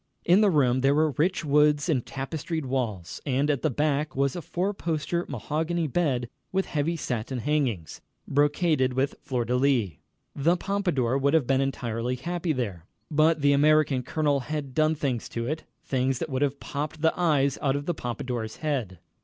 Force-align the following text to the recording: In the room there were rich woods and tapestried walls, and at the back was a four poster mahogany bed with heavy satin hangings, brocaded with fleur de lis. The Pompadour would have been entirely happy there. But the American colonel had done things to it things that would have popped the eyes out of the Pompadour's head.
In 0.25 0.41
the 0.41 0.49
room 0.49 0.81
there 0.81 0.95
were 0.95 1.11
rich 1.11 1.45
woods 1.45 1.87
and 1.87 2.03
tapestried 2.03 2.65
walls, 2.65 3.21
and 3.23 3.51
at 3.51 3.61
the 3.61 3.69
back 3.69 4.15
was 4.15 4.35
a 4.35 4.41
four 4.41 4.73
poster 4.73 5.27
mahogany 5.29 5.85
bed 5.85 6.27
with 6.51 6.65
heavy 6.65 6.95
satin 6.97 7.37
hangings, 7.37 8.01
brocaded 8.27 8.93
with 8.93 9.13
fleur 9.21 9.45
de 9.45 9.55
lis. 9.55 9.89
The 10.35 10.57
Pompadour 10.57 11.19
would 11.19 11.35
have 11.35 11.45
been 11.45 11.61
entirely 11.61 12.15
happy 12.15 12.51
there. 12.51 12.87
But 13.11 13.41
the 13.41 13.53
American 13.53 14.01
colonel 14.01 14.39
had 14.39 14.73
done 14.73 14.95
things 14.95 15.29
to 15.29 15.45
it 15.45 15.65
things 15.85 16.17
that 16.17 16.31
would 16.31 16.41
have 16.41 16.59
popped 16.59 17.03
the 17.03 17.13
eyes 17.15 17.59
out 17.61 17.75
of 17.75 17.85
the 17.85 17.93
Pompadour's 17.93 18.55
head. 18.55 18.97